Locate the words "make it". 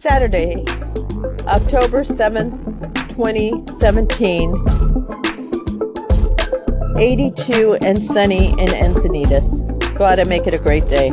10.26-10.54